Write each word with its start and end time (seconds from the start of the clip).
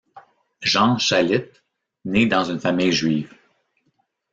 Jean 0.63 0.97
Schalit, 0.97 1.61
né 2.05 2.25
dans 2.25 2.43
une 2.45 2.59
famille 2.59 2.91
juive. 2.91 3.31